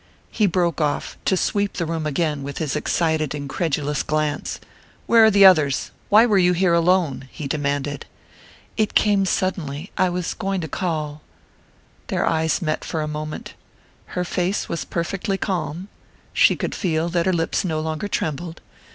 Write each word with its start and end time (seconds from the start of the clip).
He 0.31 0.47
broke 0.47 0.81
off 0.81 1.15
to 1.25 1.37
sweep 1.37 1.73
the 1.73 1.85
room 1.85 2.07
again 2.07 2.41
with 2.41 2.57
his 2.57 2.75
excited 2.75 3.35
incredulous 3.35 4.01
glance. 4.01 4.59
"Where 5.05 5.25
are 5.25 5.29
the 5.29 5.45
others? 5.45 5.91
Why 6.09 6.25
were 6.25 6.39
you 6.39 6.53
here 6.53 6.73
alone?" 6.73 7.29
he 7.31 7.47
demanded. 7.47 8.07
"It 8.77 8.95
came 8.95 9.27
suddenly. 9.27 9.91
I 9.99 10.09
was 10.09 10.33
going 10.33 10.59
to 10.61 10.67
call" 10.67 11.21
Their 12.07 12.25
eyes 12.25 12.63
met 12.63 12.83
for 12.83 13.03
a 13.03 13.07
moment. 13.07 13.53
Her 14.17 14.23
face 14.23 14.67
was 14.67 14.85
perfectly 14.85 15.37
calm 15.37 15.87
she 16.33 16.55
could 16.55 16.73
feel 16.73 17.07
that 17.09 17.27
her 17.27 17.31
lips 17.33 17.63
no 17.63 17.79
longer 17.79 18.07
trembled. 18.07 18.59